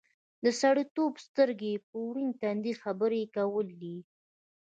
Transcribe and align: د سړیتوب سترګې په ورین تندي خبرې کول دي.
د 0.43 0.45
سړیتوب 0.61 1.13
سترګې 1.27 1.73
په 1.87 1.95
ورین 2.07 2.29
تندي 2.41 2.73
خبرې 2.81 3.21
کول 3.35 3.67
دي. 3.81 3.97